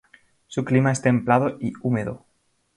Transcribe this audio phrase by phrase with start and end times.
[0.47, 2.25] Su clima es templado y húmedo.